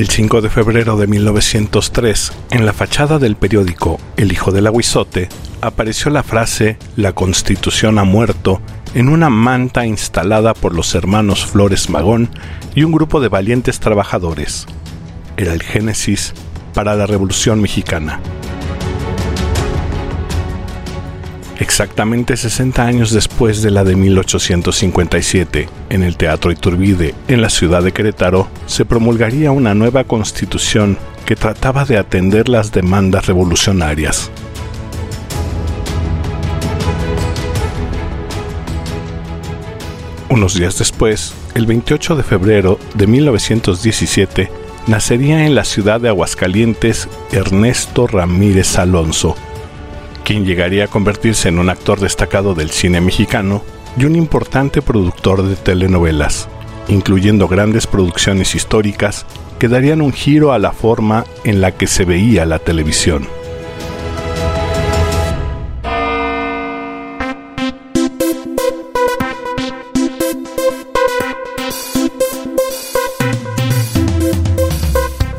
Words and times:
El 0.00 0.08
5 0.08 0.40
de 0.40 0.48
febrero 0.48 0.96
de 0.96 1.06
1903, 1.06 2.32
en 2.52 2.64
la 2.64 2.72
fachada 2.72 3.18
del 3.18 3.36
periódico 3.36 4.00
El 4.16 4.32
Hijo 4.32 4.50
del 4.50 4.66
Aguizote, 4.66 5.28
apareció 5.60 6.10
la 6.10 6.22
frase 6.22 6.78
La 6.96 7.12
Constitución 7.12 7.98
ha 7.98 8.04
muerto 8.04 8.62
en 8.94 9.10
una 9.10 9.28
manta 9.28 9.84
instalada 9.84 10.54
por 10.54 10.74
los 10.74 10.94
hermanos 10.94 11.44
Flores 11.44 11.90
Magón 11.90 12.30
y 12.74 12.84
un 12.84 12.92
grupo 12.92 13.20
de 13.20 13.28
valientes 13.28 13.78
trabajadores. 13.78 14.64
Era 15.36 15.52
el 15.52 15.62
génesis 15.62 16.32
para 16.72 16.94
la 16.94 17.04
Revolución 17.04 17.60
Mexicana. 17.60 18.20
Exactamente 21.60 22.38
60 22.38 22.82
años 22.82 23.10
después 23.10 23.60
de 23.60 23.70
la 23.70 23.84
de 23.84 23.94
1857, 23.94 25.68
en 25.90 26.02
el 26.02 26.16
Teatro 26.16 26.50
Iturbide, 26.50 27.14
en 27.28 27.42
la 27.42 27.50
ciudad 27.50 27.82
de 27.82 27.92
Querétaro, 27.92 28.48
se 28.64 28.86
promulgaría 28.86 29.52
una 29.52 29.74
nueva 29.74 30.04
constitución 30.04 30.96
que 31.26 31.36
trataba 31.36 31.84
de 31.84 31.98
atender 31.98 32.48
las 32.48 32.72
demandas 32.72 33.26
revolucionarias. 33.26 34.30
Unos 40.30 40.54
días 40.54 40.78
después, 40.78 41.34
el 41.54 41.66
28 41.66 42.16
de 42.16 42.22
febrero 42.22 42.78
de 42.94 43.06
1917, 43.06 44.50
nacería 44.86 45.44
en 45.44 45.54
la 45.54 45.64
ciudad 45.64 46.00
de 46.00 46.08
Aguascalientes 46.08 47.06
Ernesto 47.32 48.06
Ramírez 48.06 48.78
Alonso, 48.78 49.36
quien 50.30 50.44
llegaría 50.44 50.84
a 50.84 50.86
convertirse 50.86 51.48
en 51.48 51.58
un 51.58 51.70
actor 51.70 51.98
destacado 51.98 52.54
del 52.54 52.70
cine 52.70 53.00
mexicano 53.00 53.64
y 53.98 54.04
un 54.04 54.14
importante 54.14 54.80
productor 54.80 55.42
de 55.42 55.56
telenovelas, 55.56 56.48
incluyendo 56.86 57.48
grandes 57.48 57.88
producciones 57.88 58.54
históricas 58.54 59.26
que 59.58 59.66
darían 59.66 60.00
un 60.00 60.12
giro 60.12 60.52
a 60.52 60.60
la 60.60 60.70
forma 60.70 61.24
en 61.42 61.60
la 61.60 61.72
que 61.72 61.88
se 61.88 62.04
veía 62.04 62.46
la 62.46 62.60
televisión. 62.60 63.26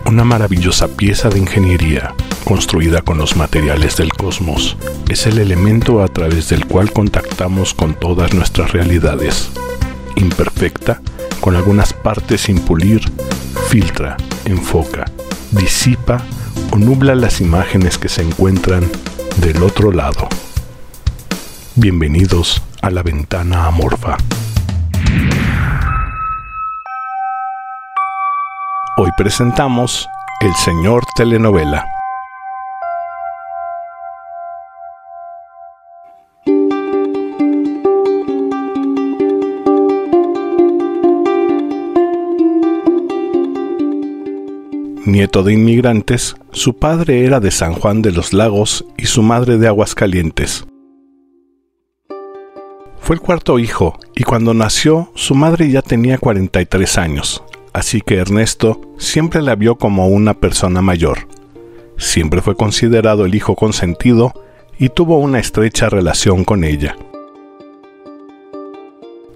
Una 0.06 0.26
maravillosa 0.26 0.90
pieza 0.90 1.30
de 1.30 1.40
ingeniería 1.40 2.14
construida 2.46 3.02
con 3.02 3.18
los 3.18 3.36
materiales 3.36 3.98
del 3.98 4.12
cosmos, 4.14 4.78
es 5.10 5.28
el 5.28 5.38
elemento 5.38 6.04
a 6.04 6.08
través 6.08 6.50
del 6.50 6.66
cual 6.66 6.92
contactamos 6.92 7.74
con 7.74 7.94
todas 7.94 8.34
nuestras 8.34 8.72
realidades. 8.72 9.50
Imperfecta, 10.16 11.02
con 11.40 11.56
algunas 11.56 11.94
partes 11.94 12.42
sin 12.42 12.60
pulir, 12.60 13.02
filtra, 13.68 14.18
enfoca, 14.46 15.06
disipa 15.52 16.22
o 16.72 16.78
nubla 16.78 17.16
las 17.16 17.42
imágenes 17.42 17.98
que 17.98 18.10
se 18.10 18.22
encuentran 18.22 18.90
del 19.38 19.64
otro 19.64 19.92
lado. 19.92 20.28
Bienvenidos 21.76 22.62
a 22.82 22.90
la 22.90 23.04
ventana 23.04 23.68
amorfa. 23.68 24.18
Hoy 28.98 29.10
presentamos 29.18 30.08
El 30.42 30.54
Señor 30.56 31.04
Telenovela. 31.16 31.91
Nieto 45.12 45.44
de 45.44 45.52
inmigrantes, 45.52 46.38
su 46.54 46.78
padre 46.78 47.26
era 47.26 47.42
de 47.42 47.52
San 47.52 47.74
Juan 47.74 48.02
de 48.02 48.14
los 48.14 48.32
Lagos 48.32 48.86
y 48.98 49.08
su 49.08 49.22
madre 49.22 49.58
de 49.58 49.68
Aguascalientes. 49.68 50.66
Fue 53.02 53.16
el 53.18 53.22
cuarto 53.22 53.60
hijo 53.60 54.00
y 54.16 54.24
cuando 54.24 54.54
nació 54.54 55.12
su 55.14 55.36
madre 55.36 55.70
ya 55.70 55.82
tenía 55.82 56.18
43 56.18 56.98
años, 56.98 57.44
así 57.74 58.00
que 58.00 58.20
Ernesto 58.20 58.80
siempre 58.98 59.42
la 59.42 59.56
vio 59.56 59.76
como 59.76 60.08
una 60.08 60.34
persona 60.34 60.82
mayor. 60.82 61.28
Siempre 61.98 62.42
fue 62.42 62.56
considerado 62.56 63.26
el 63.26 63.36
hijo 63.36 63.58
consentido 63.58 64.32
y 64.80 64.88
tuvo 64.88 65.18
una 65.18 65.40
estrecha 65.40 65.90
relación 65.90 66.46
con 66.46 66.64
ella. 66.64 66.96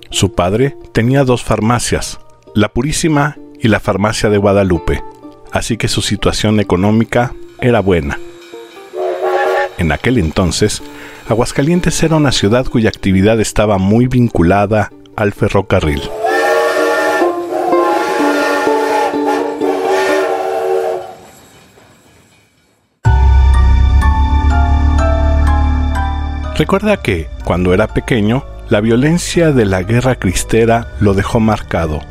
Su 0.10 0.32
padre 0.32 0.78
tenía 0.94 1.26
dos 1.26 1.44
farmacias, 1.44 2.22
la 2.54 2.70
Purísima 2.70 3.38
y 3.60 3.68
la 3.68 3.82
Farmacia 3.82 4.30
de 4.30 4.38
Guadalupe 4.38 5.04
así 5.56 5.78
que 5.78 5.88
su 5.88 6.02
situación 6.02 6.60
económica 6.60 7.34
era 7.62 7.80
buena. 7.80 8.20
En 9.78 9.94
aquel 9.94 10.18
entonces, 10.18 10.84
Aguascalientes 11.30 12.04
era 12.04 12.18
una 12.18 12.34
ciudad 12.34 12.66
cuya 12.66 12.90
actividad 12.90 13.40
estaba 13.40 13.78
muy 13.78 14.08
vinculada 14.08 14.92
al 15.16 15.32
ferrocarril. 15.32 16.02
Recuerda 26.58 26.98
que, 26.98 27.28
cuando 27.46 27.74
era 27.74 27.88
pequeño, 27.88 28.46
la 28.68 28.82
violencia 28.82 29.54
de 29.54 29.66
la 29.66 29.84
guerra 29.84 30.16
cristera 30.16 30.90
lo 31.00 31.14
dejó 31.14 31.40
marcado. 31.40 32.02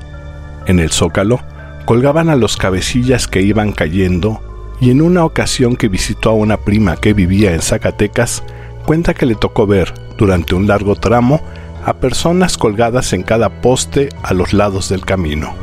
En 0.67 0.81
el 0.81 0.91
zócalo, 0.91 1.41
colgaban 1.85 2.29
a 2.29 2.37
los 2.37 2.57
cabecillas 2.57 3.29
que 3.29 3.43
iban 3.43 3.73
cayendo 3.73 4.41
y 4.81 4.91
en 4.91 5.03
una 5.03 5.25
ocasión 5.25 5.77
que 5.77 5.89
visitó 5.89 6.31
a 6.31 6.35
una 6.35 6.57
prima 6.59 6.97
que 6.97 7.15
vivía 7.15 7.55
en 7.55 7.63
Zacatecas, 7.63 8.43
cuenta 8.85 9.15
que 9.15 9.27
le 9.27 9.35
tocó 9.35 9.67
ver, 9.67 9.95
durante 10.19 10.55
un 10.55 10.67
largo 10.67 10.97
tramo, 10.97 11.41
a 11.85 11.95
personas 11.95 12.57
colgadas 12.57 13.13
en 13.13 13.23
cada 13.23 13.61
poste 13.61 14.09
a 14.23 14.35
los 14.35 14.53
lados 14.53 14.89
del 14.89 15.05
camino. 15.05 15.55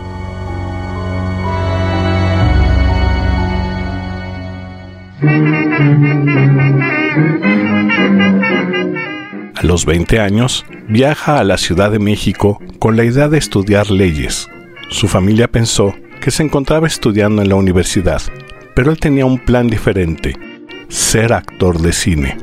A 9.55 9.63
los 9.63 9.85
20 9.85 10.19
años, 10.19 10.65
viaja 10.87 11.37
a 11.37 11.43
la 11.43 11.57
Ciudad 11.57 11.91
de 11.91 11.99
México 11.99 12.59
con 12.79 12.97
la 12.97 13.03
idea 13.03 13.29
de 13.29 13.37
estudiar 13.37 13.91
leyes. 13.91 14.47
Su 14.89 15.07
familia 15.07 15.47
pensó 15.47 15.93
que 16.21 16.31
se 16.31 16.43
encontraba 16.43 16.87
estudiando 16.87 17.41
en 17.41 17.49
la 17.49 17.55
universidad, 17.55 18.21
pero 18.75 18.91
él 18.91 18.99
tenía 18.99 19.25
un 19.25 19.39
plan 19.39 19.67
diferente, 19.67 20.37
ser 20.87 21.33
actor 21.33 21.79
de 21.79 21.91
cine. 21.91 22.37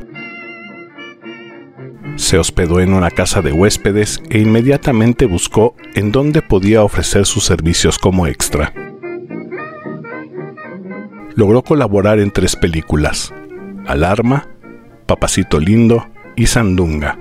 Se 2.17 2.37
hospedó 2.37 2.81
en 2.81 2.93
una 2.93 3.09
casa 3.09 3.41
de 3.41 3.53
huéspedes 3.53 4.21
e 4.29 4.39
inmediatamente 4.39 5.25
buscó 5.25 5.75
en 5.95 6.11
dónde 6.11 6.41
podía 6.41 6.83
ofrecer 6.83 7.25
sus 7.25 7.45
servicios 7.45 7.97
como 7.97 8.27
extra. 8.27 8.73
Logró 11.35 11.63
colaborar 11.63 12.19
en 12.19 12.31
tres 12.31 12.57
películas, 12.57 13.33
Alarma, 13.87 14.49
Papacito 15.05 15.59
Lindo 15.59 16.09
y 16.35 16.47
Sandunga. 16.47 17.17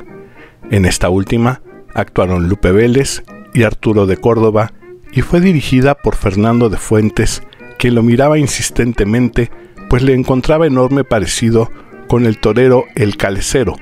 En 0.70 0.84
esta 0.84 1.08
última 1.08 1.62
actuaron 1.94 2.48
Lupe 2.48 2.72
Vélez 2.72 3.22
y 3.54 3.62
Arturo 3.62 4.06
de 4.06 4.16
Córdoba 4.16 4.72
y 5.12 5.22
fue 5.22 5.40
dirigida 5.40 5.94
por 5.94 6.16
Fernando 6.16 6.68
de 6.68 6.76
Fuentes, 6.76 7.42
que 7.78 7.90
lo 7.90 8.02
miraba 8.02 8.38
insistentemente, 8.38 9.50
pues 9.88 10.02
le 10.02 10.14
encontraba 10.14 10.66
enorme 10.66 11.04
parecido 11.04 11.70
con 12.08 12.26
el 12.26 12.38
torero 12.38 12.84
El 12.94 13.16
Calecero, 13.16 13.76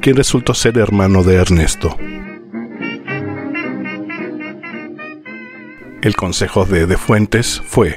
quien 0.00 0.16
resultó 0.16 0.54
ser 0.54 0.78
hermano 0.78 1.22
de 1.22 1.36
Ernesto. 1.36 1.96
El 6.02 6.14
consejo 6.14 6.64
de 6.64 6.86
De 6.86 6.96
Fuentes 6.96 7.60
fue, 7.64 7.96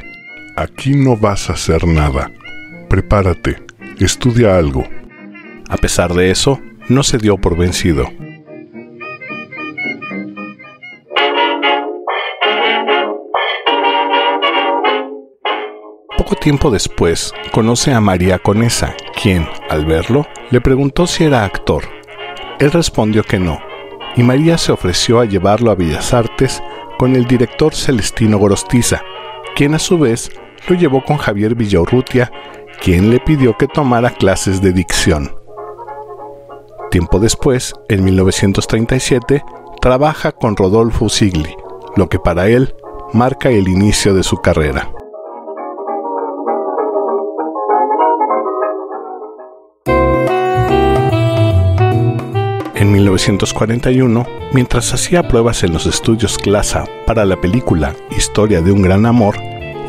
aquí 0.56 0.96
no 0.96 1.16
vas 1.16 1.50
a 1.50 1.54
hacer 1.54 1.86
nada, 1.86 2.32
prepárate, 2.90 3.62
estudia 4.00 4.58
algo. 4.58 4.88
A 5.70 5.78
pesar 5.78 6.14
de 6.14 6.32
eso, 6.32 6.60
no 6.88 7.04
se 7.04 7.20
dio 7.20 7.38
por 7.38 7.56
vencido. 7.56 8.10
Poco 16.30 16.42
tiempo 16.42 16.70
después, 16.70 17.34
conoce 17.52 17.92
a 17.92 18.02
María 18.02 18.38
Conesa, 18.38 18.94
quien, 19.20 19.50
al 19.68 19.88
verlo, 19.88 20.28
le 20.52 20.62
preguntó 20.62 21.08
si 21.08 21.24
era 21.24 21.44
actor. 21.44 21.86
Él 22.60 22.72
respondió 22.72 23.24
que 23.24 23.40
no, 23.40 23.60
y 24.16 24.22
María 24.22 24.60
se 24.60 24.72
ofreció 24.72 25.20
a 25.20 25.26
llevarlo 25.26 25.72
a 25.72 25.76
Bellas 25.76 26.14
Artes 26.14 26.62
con 27.00 27.16
el 27.16 27.26
director 27.26 27.74
Celestino 27.74 28.38
Gorostiza, 28.38 29.02
quien 29.56 29.74
a 29.74 29.80
su 29.80 29.98
vez 29.98 30.30
lo 30.68 30.76
llevó 30.76 31.04
con 31.04 31.18
Javier 31.18 31.56
Villaurrutia, 31.56 32.32
quien 32.80 33.10
le 33.10 33.20
pidió 33.20 33.58
que 33.58 33.66
tomara 33.66 34.12
clases 34.12 34.62
de 34.62 34.72
dicción. 34.72 35.34
Tiempo 36.92 37.18
después, 37.18 37.74
en 37.88 38.04
1937, 38.04 39.44
trabaja 39.82 40.32
con 40.32 40.56
Rodolfo 40.56 41.10
Sigli, 41.10 41.56
lo 41.96 42.08
que 42.08 42.20
para 42.20 42.50
él 42.50 42.76
marca 43.14 43.50
el 43.50 43.68
inicio 43.68 44.14
de 44.14 44.22
su 44.22 44.38
carrera. 44.38 44.92
En 52.90 52.94
1941, 52.94 54.26
mientras 54.52 54.96
hacía 54.96 55.28
pruebas 55.28 55.64
en 55.64 55.74
los 55.74 55.86
estudios 55.86 56.40
Clasa 56.40 56.86
para 57.06 57.24
la 57.24 57.40
película 57.40 57.94
Historia 58.18 58.62
de 58.62 58.72
un 58.72 58.82
gran 58.82 59.06
amor, 59.06 59.36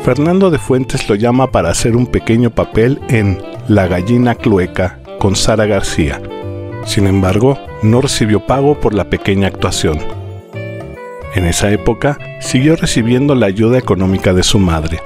Fernando 0.03 0.51
de 0.51 0.59
Fuentes 0.59 1.09
lo 1.09 1.15
llama 1.15 1.49
para 1.49 1.71
hacer 1.71 1.95
un 1.95 2.05
pequeño 2.05 2.51
papel 2.51 3.01
en 3.09 3.41
La 3.67 3.87
gallina 3.87 4.35
clueca 4.35 4.99
con 5.17 5.35
Sara 5.35 5.65
García. 5.65 6.21
Sin 6.85 7.07
embargo, 7.07 7.57
no 7.81 8.01
recibió 8.01 8.45
pago 8.45 8.79
por 8.79 8.93
la 8.93 9.09
pequeña 9.09 9.47
actuación. 9.47 9.97
En 11.33 11.45
esa 11.45 11.71
época, 11.71 12.19
siguió 12.39 12.75
recibiendo 12.75 13.33
la 13.33 13.47
ayuda 13.47 13.79
económica 13.79 14.31
de 14.31 14.43
su 14.43 14.59
madre. 14.59 15.01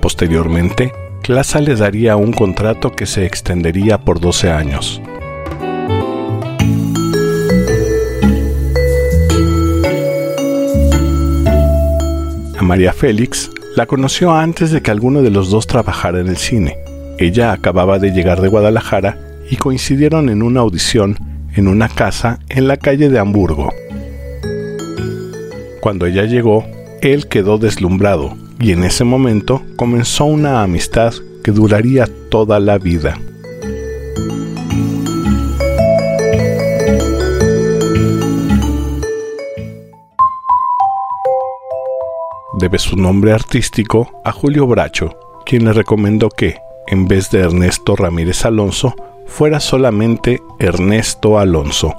Posteriormente, 0.00 0.94
Clasa 1.20 1.60
le 1.60 1.76
daría 1.76 2.16
un 2.16 2.32
contrato 2.32 2.92
que 2.92 3.04
se 3.04 3.26
extendería 3.26 3.98
por 3.98 4.18
12 4.18 4.50
años. 4.50 5.02
María 12.66 12.92
Félix 12.92 13.48
la 13.76 13.86
conoció 13.86 14.32
antes 14.32 14.72
de 14.72 14.82
que 14.82 14.90
alguno 14.90 15.22
de 15.22 15.30
los 15.30 15.50
dos 15.50 15.68
trabajara 15.68 16.18
en 16.18 16.26
el 16.26 16.36
cine. 16.36 16.76
Ella 17.16 17.52
acababa 17.52 18.00
de 18.00 18.10
llegar 18.10 18.40
de 18.40 18.48
Guadalajara 18.48 19.18
y 19.48 19.54
coincidieron 19.54 20.28
en 20.28 20.42
una 20.42 20.60
audición 20.60 21.16
en 21.54 21.68
una 21.68 21.88
casa 21.88 22.40
en 22.48 22.66
la 22.66 22.76
calle 22.76 23.08
de 23.08 23.20
Hamburgo. 23.20 23.72
Cuando 25.80 26.06
ella 26.06 26.24
llegó, 26.24 26.66
él 27.02 27.28
quedó 27.28 27.58
deslumbrado 27.58 28.36
y 28.58 28.72
en 28.72 28.82
ese 28.82 29.04
momento 29.04 29.62
comenzó 29.76 30.24
una 30.24 30.64
amistad 30.64 31.14
que 31.44 31.52
duraría 31.52 32.08
toda 32.30 32.58
la 32.58 32.78
vida. 32.78 33.16
Debe 42.56 42.78
su 42.78 42.96
nombre 42.96 43.32
artístico 43.32 44.20
a 44.24 44.32
Julio 44.32 44.66
Bracho, 44.66 45.18
quien 45.44 45.64
le 45.64 45.72
recomendó 45.72 46.28
que, 46.28 46.58
en 46.86 47.06
vez 47.06 47.30
de 47.30 47.40
Ernesto 47.40 47.96
Ramírez 47.96 48.44
Alonso, 48.44 48.94
fuera 49.26 49.60
solamente 49.60 50.42
Ernesto 50.58 51.38
Alonso. 51.38 51.94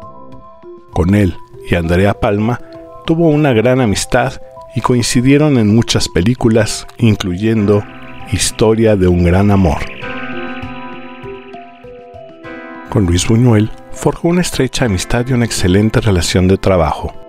Con 0.92 1.16
él 1.16 1.38
y 1.70 1.76
Andrea 1.76 2.20
Palma 2.20 2.60
tuvo 3.06 3.30
una 3.30 3.54
gran 3.54 3.82
amistad 3.82 4.42
y 4.76 4.82
coincidieron 4.82 5.58
en 5.58 5.74
muchas 5.74 6.10
películas, 6.10 6.88
incluyendo 6.98 7.84
Historia 8.32 8.98
de 8.98 9.08
un 9.08 9.24
gran 9.24 9.52
amor. 9.52 9.78
Con 12.90 13.06
Luis 13.06 13.26
Buñuel 13.26 13.72
forjó 13.94 14.28
una 14.28 14.42
estrecha 14.42 14.86
amistad 14.86 15.26
y 15.28 15.34
una 15.34 15.46
excelente 15.46 16.02
relación 16.02 16.48
de 16.50 16.58
trabajo. 16.58 17.27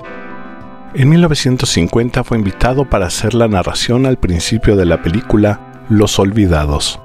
En 0.94 1.10
1950 1.10 2.24
fue 2.24 2.38
invitado 2.38 2.88
para 2.88 3.06
hacer 3.06 3.34
la 3.34 3.46
narración 3.46 4.06
al 4.06 4.16
principio 4.16 4.74
de 4.74 4.86
la 4.86 5.02
película 5.02 5.84
Los 5.90 6.18
Olvidados. 6.18 6.98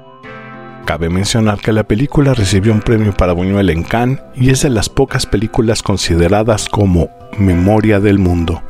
Cabe 0.86 1.10
mencionar 1.10 1.60
que 1.60 1.72
la 1.72 1.84
película 1.84 2.32
recibió 2.32 2.72
un 2.72 2.80
premio 2.80 3.12
para 3.12 3.34
Buñuel 3.34 3.68
en 3.68 3.82
Cannes 3.82 4.20
y 4.34 4.50
es 4.50 4.62
de 4.62 4.70
las 4.70 4.88
pocas 4.88 5.26
películas 5.26 5.82
consideradas 5.82 6.66
como 6.68 7.10
memoria 7.38 8.00
del 8.00 8.18
mundo. 8.18 8.62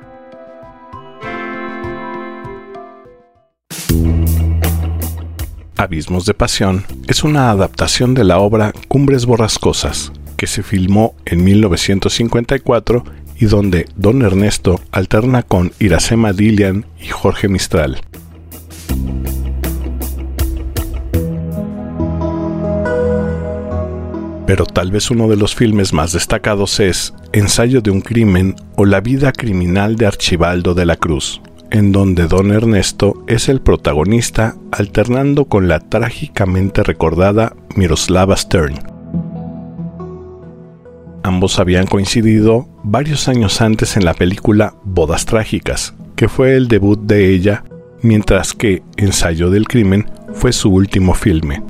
Abismos 5.76 6.26
de 6.26 6.34
Pasión 6.34 6.84
es 7.06 7.22
una 7.22 7.50
adaptación 7.50 8.14
de 8.14 8.24
la 8.24 8.38
obra 8.38 8.72
Cumbres 8.88 9.26
Borrascosas, 9.26 10.12
que 10.36 10.48
se 10.48 10.64
filmó 10.64 11.14
en 11.24 11.44
1954 11.44 13.04
y 13.44 13.46
donde 13.46 13.84
Don 13.94 14.22
Ernesto 14.22 14.80
alterna 14.90 15.42
con 15.42 15.72
Iracema 15.78 16.32
Dillian 16.32 16.86
y 16.98 17.08
Jorge 17.08 17.46
Mistral. 17.46 18.00
Pero 24.46 24.64
tal 24.64 24.90
vez 24.90 25.10
uno 25.10 25.28
de 25.28 25.36
los 25.36 25.54
filmes 25.54 25.92
más 25.92 26.12
destacados 26.12 26.80
es 26.80 27.12
Ensayo 27.34 27.82
de 27.82 27.90
un 27.90 28.00
crimen 28.00 28.56
o 28.76 28.86
La 28.86 29.02
vida 29.02 29.30
criminal 29.30 29.96
de 29.96 30.06
Archibaldo 30.06 30.72
de 30.72 30.86
la 30.86 30.96
Cruz, 30.96 31.42
en 31.70 31.92
donde 31.92 32.26
Don 32.28 32.50
Ernesto 32.50 33.24
es 33.26 33.50
el 33.50 33.60
protagonista 33.60 34.56
alternando 34.72 35.44
con 35.44 35.68
la 35.68 35.80
trágicamente 35.80 36.82
recordada 36.82 37.54
Miroslava 37.76 38.38
Stern. 38.38 38.78
Ambos 41.22 41.58
habían 41.58 41.86
coincidido 41.86 42.73
varios 42.84 43.28
años 43.28 43.62
antes 43.62 43.96
en 43.96 44.04
la 44.04 44.12
película 44.12 44.74
Bodas 44.84 45.24
Trágicas, 45.24 45.94
que 46.14 46.28
fue 46.28 46.54
el 46.54 46.68
debut 46.68 47.00
de 47.00 47.30
ella, 47.30 47.64
mientras 48.02 48.52
que 48.52 48.82
Ensayo 48.96 49.50
del 49.50 49.66
Crimen 49.66 50.08
fue 50.34 50.52
su 50.52 50.70
último 50.70 51.14
filme. 51.14 51.62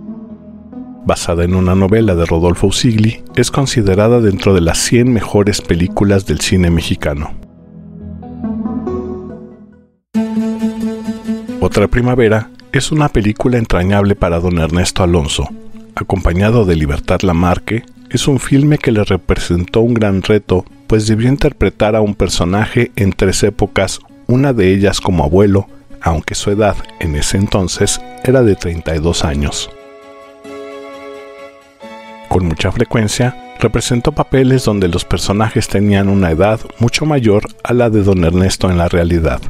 Basada 1.07 1.45
en 1.45 1.55
una 1.55 1.75
novela 1.75 2.17
de 2.17 2.27
Rodolfo 2.27 2.67
Usigli, 2.67 3.23
es 3.37 3.51
considerada 3.51 4.21
dentro 4.21 4.55
de 4.55 4.61
las 4.61 4.79
100 4.79 5.13
mejores 5.13 5.61
películas 5.61 6.27
del 6.27 6.41
cine 6.41 6.71
mexicano. 6.71 7.33
Otra 11.61 11.89
Primavera 11.89 12.51
es 12.73 12.91
una 12.91 13.09
película 13.09 13.57
entrañable 13.57 14.17
para 14.17 14.41
don 14.41 14.59
Ernesto 14.59 15.05
Alonso, 15.05 15.49
acompañado 15.95 16.65
de 16.65 16.75
Libertad 16.75 17.21
Lamarque, 17.23 17.85
es 18.11 18.29
un 18.29 18.39
filme 18.39 18.79
que 18.79 18.93
le 18.93 19.05
representó 19.05 19.81
un 19.81 19.95
gran 19.95 20.23
reto, 20.23 20.65
pues 20.95 21.09
debió 21.09 21.29
interpretar 21.29 21.97
a 21.97 22.01
un 22.01 22.15
personaje 22.15 22.93
en 22.95 23.13
tres 23.13 23.43
épocas, 23.43 23.99
una 24.29 24.53
de 24.53 24.73
ellas 24.73 25.01
como 25.01 25.25
abuelo, 25.25 25.67
aunque 26.01 26.37
su 26.37 26.53
edad 26.53 26.77
en 27.01 27.17
ese 27.17 27.37
entonces 27.37 28.01
era 28.23 28.45
de 28.45 28.55
32 28.55 29.25
años. 29.25 29.71
Con 32.29 32.47
mucha 32.47 32.71
frecuencia, 32.71 33.57
representó 33.59 34.13
papeles 34.13 34.65
donde 34.65 34.87
los 34.87 35.05
personajes 35.05 35.67
tenían 35.67 36.09
una 36.09 36.31
edad 36.31 36.61
mucho 36.79 37.07
mayor 37.07 37.43
a 37.65 37.73
la 37.73 37.91
de 37.91 38.05
don 38.05 38.23
Ernesto 38.23 38.71
en 38.71 38.79
la 38.79 38.89
realidad. 38.89 39.41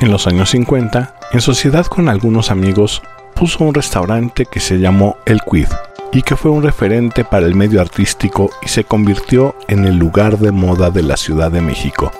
En 0.00 0.10
los 0.10 0.26
años 0.26 0.50
50, 0.50 1.14
en 1.32 1.40
sociedad 1.40 1.86
con 1.86 2.08
algunos 2.08 2.50
amigos, 2.50 3.02
puso 3.36 3.62
un 3.62 3.72
restaurante 3.72 4.46
que 4.50 4.58
se 4.58 4.80
llamó 4.80 5.16
El 5.26 5.38
Quid 5.48 5.68
y 6.12 6.22
que 6.22 6.36
fue 6.36 6.50
un 6.50 6.62
referente 6.62 7.24
para 7.24 7.46
el 7.46 7.54
medio 7.54 7.80
artístico 7.80 8.50
y 8.62 8.68
se 8.68 8.84
convirtió 8.84 9.54
en 9.68 9.84
el 9.84 9.96
lugar 9.96 10.38
de 10.38 10.50
moda 10.50 10.90
de 10.90 11.02
la 11.02 11.16
Ciudad 11.16 11.50
de 11.52 11.60
México. 11.60 12.10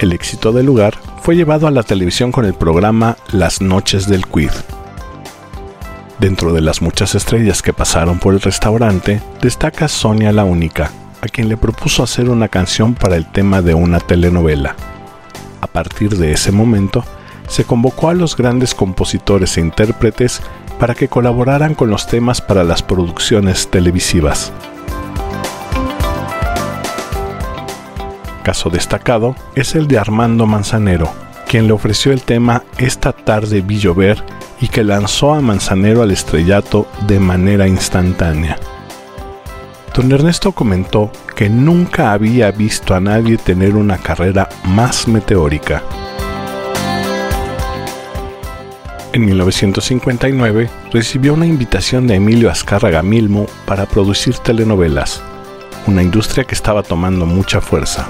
El 0.00 0.12
éxito 0.12 0.52
del 0.52 0.66
lugar 0.66 0.98
fue 1.22 1.36
llevado 1.36 1.66
a 1.66 1.70
la 1.70 1.82
televisión 1.82 2.32
con 2.32 2.44
el 2.44 2.54
programa 2.54 3.16
Las 3.32 3.60
Noches 3.60 4.08
del 4.08 4.26
Quid. 4.26 4.50
Dentro 6.18 6.52
de 6.52 6.60
las 6.60 6.82
muchas 6.82 7.14
estrellas 7.14 7.62
que 7.62 7.72
pasaron 7.72 8.18
por 8.18 8.34
el 8.34 8.40
restaurante, 8.40 9.20
destaca 9.40 9.86
Sonia 9.86 10.32
la 10.32 10.44
Única, 10.44 10.90
a 11.20 11.28
quien 11.28 11.48
le 11.48 11.56
propuso 11.56 12.02
hacer 12.02 12.28
una 12.28 12.48
canción 12.48 12.94
para 12.94 13.16
el 13.16 13.30
tema 13.30 13.62
de 13.62 13.74
una 13.74 14.00
telenovela. 14.00 14.74
A 15.60 15.66
partir 15.66 16.16
de 16.16 16.32
ese 16.32 16.50
momento, 16.50 17.04
se 17.46 17.64
convocó 17.64 18.08
a 18.08 18.14
los 18.14 18.36
grandes 18.36 18.74
compositores 18.74 19.56
e 19.56 19.60
intérpretes 19.60 20.42
para 20.78 20.94
que 20.94 21.08
colaboraran 21.08 21.74
con 21.74 21.90
los 21.90 22.06
temas 22.06 22.40
para 22.40 22.64
las 22.64 22.82
producciones 22.82 23.68
televisivas. 23.68 24.52
Caso 28.42 28.70
destacado 28.70 29.34
es 29.54 29.74
el 29.74 29.88
de 29.88 29.98
Armando 29.98 30.46
Manzanero, 30.46 31.10
quien 31.46 31.66
le 31.66 31.72
ofreció 31.72 32.12
el 32.12 32.22
tema 32.22 32.62
Esta 32.78 33.12
tarde 33.12 33.60
vi 33.60 33.78
llover 33.78 34.24
y 34.60 34.68
que 34.68 34.84
lanzó 34.84 35.34
a 35.34 35.40
Manzanero 35.40 36.02
al 36.02 36.10
estrellato 36.10 36.86
de 37.06 37.20
manera 37.20 37.68
instantánea. 37.68 38.56
Don 39.94 40.10
Ernesto 40.12 40.52
comentó 40.52 41.10
que 41.34 41.48
nunca 41.48 42.12
había 42.12 42.50
visto 42.50 42.94
a 42.94 43.00
nadie 43.00 43.36
tener 43.36 43.74
una 43.74 43.98
carrera 43.98 44.48
más 44.64 45.08
meteórica. 45.08 45.82
En 49.10 49.24
1959 49.24 50.68
recibió 50.92 51.32
una 51.32 51.46
invitación 51.46 52.06
de 52.06 52.16
Emilio 52.16 52.50
Azcárraga 52.50 53.02
Milmo 53.02 53.46
para 53.64 53.86
producir 53.86 54.36
telenovelas, 54.36 55.22
una 55.86 56.02
industria 56.02 56.44
que 56.44 56.54
estaba 56.54 56.82
tomando 56.82 57.24
mucha 57.24 57.62
fuerza. 57.62 58.06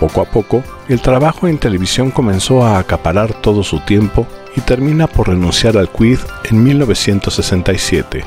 Poco 0.00 0.22
a 0.22 0.24
poco, 0.24 0.64
el 0.88 1.02
trabajo 1.02 1.46
en 1.46 1.58
televisión 1.58 2.10
comenzó 2.10 2.64
a 2.64 2.78
acaparar 2.78 3.34
todo 3.34 3.62
su 3.62 3.80
tiempo 3.80 4.26
y 4.56 4.62
termina 4.62 5.06
por 5.06 5.28
renunciar 5.28 5.76
al 5.76 5.90
Quid 5.90 6.18
en 6.44 6.64
1967. 6.64 8.24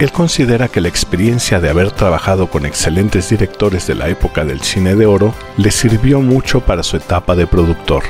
Él 0.00 0.12
considera 0.12 0.66
que 0.66 0.80
la 0.80 0.88
experiencia 0.88 1.60
de 1.60 1.70
haber 1.70 1.92
trabajado 1.92 2.48
con 2.48 2.66
excelentes 2.66 3.30
directores 3.30 3.86
de 3.86 3.94
la 3.94 4.08
época 4.08 4.44
del 4.44 4.62
cine 4.62 4.96
de 4.96 5.06
oro 5.06 5.32
le 5.56 5.70
sirvió 5.70 6.20
mucho 6.20 6.60
para 6.60 6.82
su 6.82 6.96
etapa 6.96 7.36
de 7.36 7.46
productor. 7.46 8.02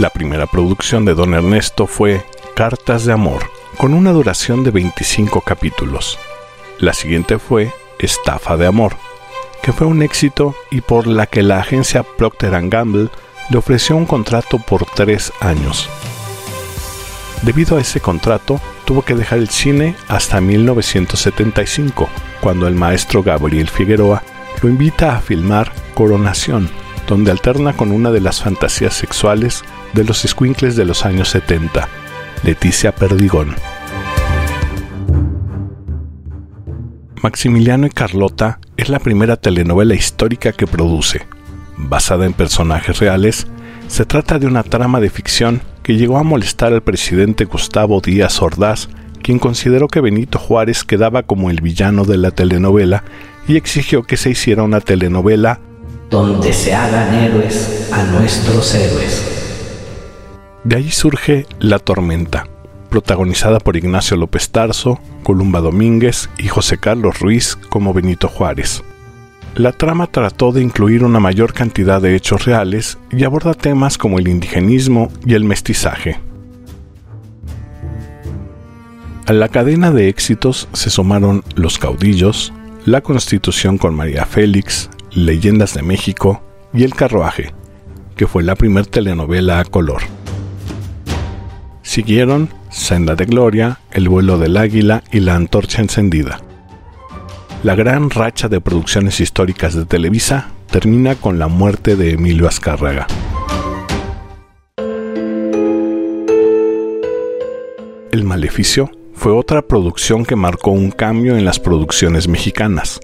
La 0.00 0.08
primera 0.08 0.46
producción 0.46 1.04
de 1.04 1.12
don 1.12 1.34
Ernesto 1.34 1.86
fue 1.86 2.24
Cartas 2.56 3.04
de 3.04 3.12
Amor, 3.12 3.42
con 3.76 3.92
una 3.92 4.12
duración 4.12 4.64
de 4.64 4.70
25 4.70 5.42
capítulos. 5.42 6.18
La 6.78 6.94
siguiente 6.94 7.38
fue 7.38 7.70
Estafa 7.98 8.56
de 8.56 8.66
Amor, 8.66 8.96
que 9.62 9.74
fue 9.74 9.86
un 9.86 10.00
éxito 10.00 10.54
y 10.70 10.80
por 10.80 11.06
la 11.06 11.26
que 11.26 11.42
la 11.42 11.58
agencia 11.58 12.02
Procter⁇ 12.02 12.52
Gamble 12.70 13.10
le 13.50 13.58
ofreció 13.58 13.94
un 13.94 14.06
contrato 14.06 14.58
por 14.58 14.86
tres 14.86 15.34
años. 15.38 15.90
Debido 17.42 17.76
a 17.76 17.82
ese 17.82 18.00
contrato, 18.00 18.58
tuvo 18.86 19.02
que 19.02 19.14
dejar 19.14 19.38
el 19.38 19.50
cine 19.50 19.96
hasta 20.08 20.40
1975, 20.40 22.08
cuando 22.40 22.66
el 22.66 22.74
maestro 22.74 23.22
Gabriel 23.22 23.68
Figueroa 23.68 24.22
lo 24.62 24.70
invita 24.70 25.14
a 25.14 25.20
filmar 25.20 25.70
Coronación, 25.92 26.70
donde 27.10 27.32
alterna 27.32 27.72
con 27.72 27.90
una 27.90 28.12
de 28.12 28.20
las 28.20 28.40
fantasías 28.40 28.94
sexuales 28.94 29.64
de 29.94 30.04
los 30.04 30.18
squinkles 30.22 30.76
de 30.76 30.84
los 30.84 31.04
años 31.04 31.28
70, 31.30 31.88
Leticia 32.44 32.94
Perdigón. 32.94 33.56
Maximiliano 37.20 37.88
y 37.88 37.90
Carlota 37.90 38.60
es 38.76 38.88
la 38.88 39.00
primera 39.00 39.36
telenovela 39.36 39.96
histórica 39.96 40.52
que 40.52 40.68
produce. 40.68 41.26
Basada 41.76 42.26
en 42.26 42.32
personajes 42.32 43.00
reales, 43.00 43.48
se 43.88 44.04
trata 44.04 44.38
de 44.38 44.46
una 44.46 44.62
trama 44.62 45.00
de 45.00 45.10
ficción 45.10 45.62
que 45.82 45.96
llegó 45.96 46.16
a 46.16 46.22
molestar 46.22 46.72
al 46.72 46.82
presidente 46.82 47.44
Gustavo 47.44 48.00
Díaz 48.00 48.40
Ordaz, 48.40 48.88
quien 49.20 49.40
consideró 49.40 49.88
que 49.88 50.00
Benito 50.00 50.38
Juárez 50.38 50.84
quedaba 50.84 51.24
como 51.24 51.50
el 51.50 51.60
villano 51.60 52.04
de 52.04 52.18
la 52.18 52.30
telenovela 52.30 53.02
y 53.48 53.56
exigió 53.56 54.04
que 54.04 54.16
se 54.16 54.30
hiciera 54.30 54.62
una 54.62 54.80
telenovela 54.80 55.58
donde 56.10 56.52
se 56.52 56.74
hagan 56.74 57.14
héroes 57.14 57.88
a 57.92 58.02
nuestros 58.04 58.74
héroes. 58.74 59.24
De 60.64 60.76
ahí 60.76 60.90
surge 60.90 61.46
La 61.60 61.78
Tormenta, 61.78 62.46
protagonizada 62.90 63.60
por 63.60 63.76
Ignacio 63.76 64.16
López 64.16 64.50
Tarso, 64.50 64.98
Columba 65.22 65.60
Domínguez 65.60 66.28
y 66.36 66.48
José 66.48 66.78
Carlos 66.78 67.20
Ruiz 67.20 67.56
como 67.56 67.94
Benito 67.94 68.28
Juárez. 68.28 68.82
La 69.54 69.72
trama 69.72 70.06
trató 70.06 70.52
de 70.52 70.62
incluir 70.62 71.04
una 71.04 71.20
mayor 71.20 71.52
cantidad 71.52 72.00
de 72.00 72.14
hechos 72.14 72.44
reales 72.44 72.98
y 73.10 73.24
aborda 73.24 73.54
temas 73.54 73.96
como 73.96 74.18
el 74.18 74.28
indigenismo 74.28 75.10
y 75.24 75.34
el 75.34 75.44
mestizaje. 75.44 76.20
A 79.26 79.32
la 79.32 79.48
cadena 79.48 79.92
de 79.92 80.08
éxitos 80.08 80.68
se 80.72 80.90
sumaron 80.90 81.44
Los 81.54 81.78
Caudillos, 81.78 82.52
La 82.84 83.00
Constitución 83.00 83.78
con 83.78 83.94
María 83.94 84.24
Félix, 84.24 84.90
Leyendas 85.12 85.74
de 85.74 85.82
México 85.82 86.42
y 86.72 86.84
El 86.84 86.94
Carruaje, 86.94 87.52
que 88.16 88.28
fue 88.28 88.44
la 88.44 88.54
primer 88.54 88.86
telenovela 88.86 89.58
a 89.58 89.64
color. 89.64 90.02
Siguieron 91.82 92.50
Senda 92.70 93.16
de 93.16 93.24
Gloria, 93.24 93.80
El 93.90 94.08
vuelo 94.08 94.38
del 94.38 94.56
águila 94.56 95.02
y 95.10 95.20
La 95.20 95.34
antorcha 95.34 95.82
encendida. 95.82 96.40
La 97.64 97.74
gran 97.74 98.10
racha 98.10 98.48
de 98.48 98.60
producciones 98.60 99.20
históricas 99.20 99.74
de 99.74 99.84
Televisa 99.84 100.50
termina 100.70 101.16
con 101.16 101.40
la 101.40 101.48
muerte 101.48 101.96
de 101.96 102.12
Emilio 102.12 102.46
Azcárraga. 102.46 103.08
El 108.12 108.24
Maleficio 108.24 108.90
fue 109.14 109.32
otra 109.32 109.62
producción 109.62 110.24
que 110.24 110.36
marcó 110.36 110.70
un 110.70 110.92
cambio 110.92 111.36
en 111.36 111.44
las 111.44 111.58
producciones 111.58 112.28
mexicanas. 112.28 113.00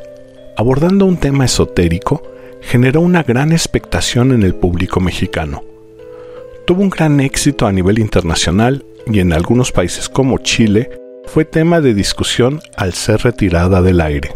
Abordando 0.57 1.07
un 1.07 1.19
tema 1.19 1.45
esotérico, 1.45 2.23
generó 2.61 3.01
una 3.01 3.23
gran 3.23 3.53
expectación 3.53 4.33
en 4.33 4.43
el 4.43 4.55
público 4.55 5.01
mexicano 5.01 5.63
tuvo 6.67 6.83
un 6.83 6.91
gran 6.91 7.21
éxito 7.21 7.67
a 7.67 7.73
nivel 7.73 8.01
internacional 8.01 8.85
y 9.07 9.21
en 9.21 9.33
algunos 9.33 9.71
países 9.71 10.09
como 10.09 10.39
Chile 10.39 10.91
fue 11.27 11.45
tema 11.45 11.81
de 11.81 11.95
discusión 11.95 12.61
al 12.77 12.93
ser 12.93 13.23
retirada 13.23 13.81
del 13.83 14.01
aire. 14.01 14.33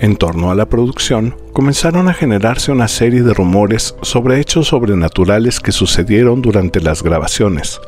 En 0.00 0.16
torno 0.16 0.50
a 0.50 0.54
la 0.54 0.66
producción, 0.66 1.34
comenzaron 1.52 2.08
a 2.08 2.14
generarse 2.14 2.72
una 2.72 2.88
serie 2.88 3.22
de 3.22 3.34
rumores 3.34 3.94
sobre 4.02 4.38
hechos 4.38 4.68
sobrenaturales 4.68 5.60
que 5.60 5.72
sucedieron 5.72 6.42
durante 6.42 6.80
las 6.80 7.02
grabaciones, 7.02 7.80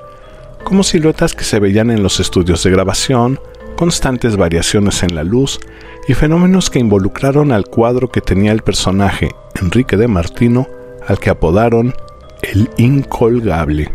como 0.64 0.82
siluetas 0.82 1.34
que 1.34 1.44
se 1.44 1.60
veían 1.60 1.90
en 1.90 2.02
los 2.02 2.20
estudios 2.20 2.62
de 2.62 2.70
grabación, 2.70 3.38
constantes 3.76 4.36
variaciones 4.36 5.02
en 5.02 5.14
la 5.14 5.24
luz 5.24 5.60
y 6.08 6.14
fenómenos 6.14 6.70
que 6.70 6.78
involucraron 6.78 7.52
al 7.52 7.66
cuadro 7.66 8.10
que 8.10 8.20
tenía 8.20 8.52
el 8.52 8.62
personaje 8.62 9.30
Enrique 9.60 9.96
de 9.96 10.08
Martino, 10.08 10.68
al 11.06 11.18
que 11.18 11.30
apodaron 11.30 11.94
el 12.42 12.70
Incolgable. 12.76 13.90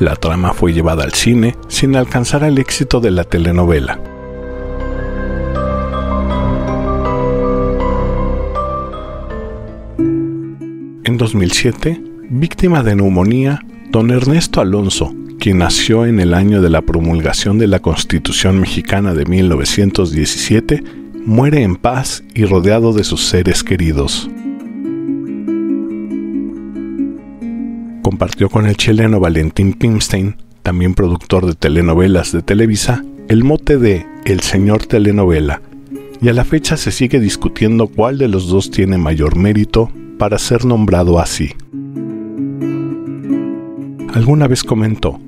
La 0.00 0.16
trama 0.16 0.52
fue 0.52 0.72
llevada 0.72 1.04
al 1.04 1.12
cine 1.12 1.56
sin 1.68 1.96
alcanzar 1.96 2.44
el 2.44 2.58
éxito 2.58 3.00
de 3.00 3.10
la 3.10 3.24
telenovela. 3.24 4.00
En 11.04 11.18
2007, 11.18 12.02
víctima 12.30 12.82
de 12.82 12.96
neumonía, 12.96 13.60
don 13.90 14.10
Ernesto 14.10 14.60
Alonso, 14.60 15.14
quien 15.42 15.58
nació 15.58 16.06
en 16.06 16.20
el 16.20 16.34
año 16.34 16.62
de 16.62 16.70
la 16.70 16.82
promulgación 16.82 17.58
de 17.58 17.66
la 17.66 17.80
Constitución 17.80 18.60
mexicana 18.60 19.12
de 19.12 19.24
1917, 19.24 20.84
muere 21.26 21.64
en 21.64 21.74
paz 21.74 22.22
y 22.32 22.44
rodeado 22.44 22.92
de 22.92 23.02
sus 23.02 23.24
seres 23.24 23.64
queridos. 23.64 24.30
Compartió 28.02 28.50
con 28.50 28.66
el 28.66 28.76
chileno 28.76 29.18
Valentín 29.18 29.72
Pimstein, 29.72 30.36
también 30.62 30.94
productor 30.94 31.44
de 31.46 31.56
telenovelas 31.56 32.30
de 32.30 32.42
Televisa, 32.42 33.04
el 33.26 33.42
mote 33.42 33.78
de 33.78 34.06
El 34.24 34.42
Señor 34.42 34.86
Telenovela, 34.86 35.60
y 36.20 36.28
a 36.28 36.34
la 36.34 36.44
fecha 36.44 36.76
se 36.76 36.92
sigue 36.92 37.18
discutiendo 37.18 37.88
cuál 37.88 38.16
de 38.16 38.28
los 38.28 38.46
dos 38.46 38.70
tiene 38.70 38.96
mayor 38.96 39.34
mérito 39.34 39.90
para 40.18 40.38
ser 40.38 40.64
nombrado 40.64 41.18
así. 41.18 41.50
Alguna 44.14 44.46
vez 44.46 44.62
comentó, 44.62 45.18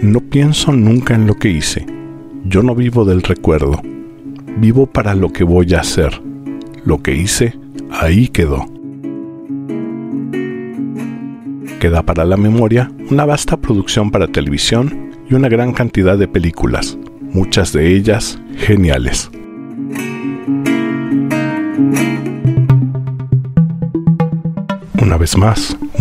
no 0.00 0.20
pienso 0.20 0.72
nunca 0.72 1.14
en 1.14 1.26
lo 1.26 1.34
que 1.34 1.50
hice. 1.50 1.86
Yo 2.44 2.62
no 2.62 2.74
vivo 2.74 3.04
del 3.04 3.22
recuerdo. 3.22 3.80
Vivo 4.58 4.86
para 4.86 5.14
lo 5.14 5.32
que 5.32 5.44
voy 5.44 5.74
a 5.74 5.80
hacer. 5.80 6.20
Lo 6.84 7.02
que 7.02 7.14
hice, 7.14 7.58
ahí 7.90 8.28
quedó. 8.28 8.66
Queda 11.80 12.02
para 12.02 12.24
la 12.24 12.36
memoria 12.36 12.90
una 13.10 13.24
vasta 13.24 13.56
producción 13.56 14.10
para 14.10 14.28
televisión 14.28 15.10
y 15.28 15.34
una 15.34 15.48
gran 15.48 15.72
cantidad 15.72 16.16
de 16.16 16.28
películas, 16.28 16.96
muchas 17.32 17.72
de 17.72 17.94
ellas 17.94 18.40
geniales. 18.56 19.30
Una 25.00 25.16
vez 25.16 25.36
más, 25.36 25.76